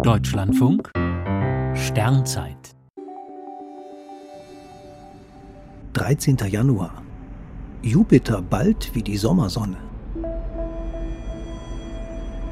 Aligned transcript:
Deutschlandfunk 0.00 0.90
Sternzeit 1.74 2.74
13. 5.92 6.38
Januar 6.48 7.02
Jupiter 7.82 8.42
bald 8.42 8.94
wie 8.94 9.02
die 9.02 9.16
Sommersonne. 9.16 9.76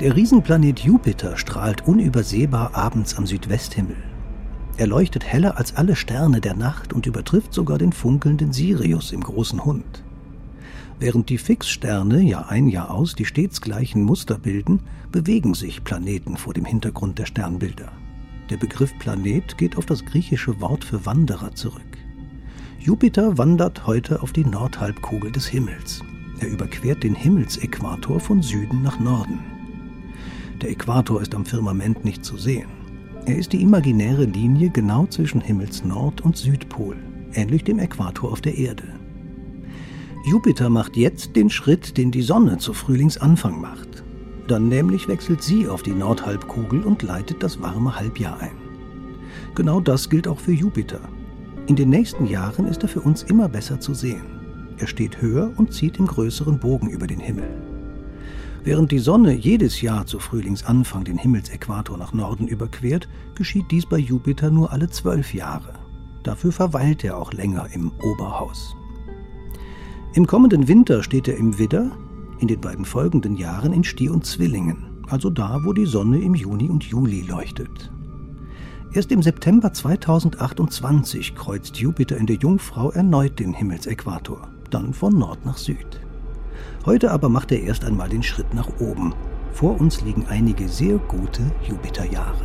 Der 0.00 0.16
Riesenplanet 0.16 0.80
Jupiter 0.80 1.38
strahlt 1.38 1.86
unübersehbar 1.86 2.74
abends 2.74 3.16
am 3.16 3.26
Südwesthimmel. 3.26 3.96
Er 4.76 4.88
leuchtet 4.88 5.24
heller 5.24 5.56
als 5.56 5.76
alle 5.76 5.96
Sterne 5.96 6.40
der 6.40 6.54
Nacht 6.54 6.92
und 6.92 7.06
übertrifft 7.06 7.54
sogar 7.54 7.78
den 7.78 7.92
funkelnden 7.92 8.52
Sirius 8.52 9.12
im 9.12 9.22
großen 9.22 9.64
Hund. 9.64 10.04
Während 11.00 11.28
die 11.28 11.38
Fixsterne 11.38 12.20
Jahr 12.22 12.48
ein 12.48 12.66
Jahr 12.66 12.90
aus 12.90 13.14
die 13.14 13.24
stets 13.24 13.60
gleichen 13.60 14.02
Muster 14.02 14.36
bilden, 14.36 14.80
bewegen 15.12 15.54
sich 15.54 15.84
Planeten 15.84 16.36
vor 16.36 16.54
dem 16.54 16.64
Hintergrund 16.64 17.20
der 17.20 17.26
Sternbilder. 17.26 17.92
Der 18.50 18.56
Begriff 18.56 18.92
Planet 18.98 19.56
geht 19.58 19.76
auf 19.76 19.86
das 19.86 20.04
griechische 20.04 20.60
Wort 20.60 20.82
für 20.82 21.06
Wanderer 21.06 21.54
zurück. 21.54 21.82
Jupiter 22.80 23.38
wandert 23.38 23.86
heute 23.86 24.22
auf 24.22 24.32
die 24.32 24.44
Nordhalbkugel 24.44 25.30
des 25.30 25.46
Himmels. 25.46 26.02
Er 26.40 26.48
überquert 26.48 27.04
den 27.04 27.14
Himmelsäquator 27.14 28.18
von 28.18 28.42
Süden 28.42 28.82
nach 28.82 28.98
Norden. 28.98 29.38
Der 30.62 30.70
Äquator 30.70 31.22
ist 31.22 31.34
am 31.34 31.44
Firmament 31.44 32.04
nicht 32.04 32.24
zu 32.24 32.36
sehen. 32.36 32.68
Er 33.24 33.36
ist 33.36 33.52
die 33.52 33.62
imaginäre 33.62 34.24
Linie 34.24 34.70
genau 34.70 35.06
zwischen 35.06 35.40
Himmelsnord- 35.40 36.22
und 36.22 36.36
Südpol, 36.36 36.96
ähnlich 37.34 37.62
dem 37.62 37.78
Äquator 37.78 38.32
auf 38.32 38.40
der 38.40 38.56
Erde. 38.56 38.97
Jupiter 40.24 40.68
macht 40.68 40.96
jetzt 40.96 41.36
den 41.36 41.48
Schritt, 41.48 41.96
den 41.96 42.10
die 42.10 42.22
Sonne 42.22 42.58
zu 42.58 42.72
Frühlingsanfang 42.72 43.60
macht. 43.60 44.02
Dann 44.48 44.68
nämlich 44.68 45.08
wechselt 45.08 45.42
sie 45.42 45.68
auf 45.68 45.82
die 45.82 45.92
Nordhalbkugel 45.92 46.82
und 46.82 47.02
leitet 47.02 47.42
das 47.42 47.60
warme 47.60 47.94
Halbjahr 47.94 48.40
ein. 48.40 48.56
Genau 49.54 49.80
das 49.80 50.08
gilt 50.08 50.26
auch 50.26 50.38
für 50.38 50.52
Jupiter. 50.52 51.00
In 51.66 51.76
den 51.76 51.90
nächsten 51.90 52.26
Jahren 52.26 52.66
ist 52.66 52.82
er 52.82 52.88
für 52.88 53.00
uns 53.00 53.22
immer 53.22 53.48
besser 53.48 53.78
zu 53.78 53.94
sehen. 53.94 54.38
Er 54.78 54.86
steht 54.86 55.20
höher 55.20 55.52
und 55.56 55.72
zieht 55.72 55.98
im 55.98 56.06
größeren 56.06 56.58
Bogen 56.58 56.88
über 56.90 57.06
den 57.06 57.20
Himmel. 57.20 57.48
Während 58.64 58.90
die 58.90 58.98
Sonne 58.98 59.34
jedes 59.34 59.80
Jahr 59.80 60.06
zu 60.06 60.18
Frühlingsanfang 60.18 61.04
den 61.04 61.18
Himmelsäquator 61.18 61.96
nach 61.96 62.12
Norden 62.12 62.48
überquert, 62.48 63.08
geschieht 63.34 63.70
dies 63.70 63.86
bei 63.86 63.98
Jupiter 63.98 64.50
nur 64.50 64.72
alle 64.72 64.88
zwölf 64.88 65.32
Jahre. 65.32 65.74
Dafür 66.22 66.52
verweilt 66.52 67.04
er 67.04 67.16
auch 67.16 67.32
länger 67.32 67.68
im 67.72 67.92
Oberhaus. 68.02 68.74
Im 70.14 70.26
kommenden 70.26 70.68
Winter 70.68 71.02
steht 71.02 71.28
er 71.28 71.36
im 71.36 71.58
Widder, 71.58 71.90
in 72.38 72.48
den 72.48 72.60
beiden 72.60 72.84
folgenden 72.84 73.36
Jahren 73.36 73.72
in 73.72 73.84
Stier 73.84 74.12
und 74.12 74.24
Zwillingen, 74.24 75.02
also 75.08 75.28
da, 75.28 75.60
wo 75.64 75.72
die 75.72 75.86
Sonne 75.86 76.20
im 76.20 76.34
Juni 76.34 76.70
und 76.70 76.84
Juli 76.84 77.20
leuchtet. 77.20 77.92
Erst 78.94 79.12
im 79.12 79.22
September 79.22 79.72
2028 79.72 81.34
kreuzt 81.34 81.76
Jupiter 81.76 82.16
in 82.16 82.26
der 82.26 82.36
Jungfrau 82.36 82.90
erneut 82.90 83.38
den 83.38 83.52
Himmelsäquator, 83.52 84.48
dann 84.70 84.94
von 84.94 85.18
Nord 85.18 85.44
nach 85.44 85.58
Süd. 85.58 86.00
Heute 86.86 87.10
aber 87.10 87.28
macht 87.28 87.52
er 87.52 87.62
erst 87.62 87.84
einmal 87.84 88.08
den 88.08 88.22
Schritt 88.22 88.54
nach 88.54 88.80
oben. 88.80 89.14
Vor 89.52 89.78
uns 89.78 90.00
liegen 90.00 90.24
einige 90.26 90.68
sehr 90.68 90.96
gute 90.96 91.42
Jupiterjahre. 91.68 92.44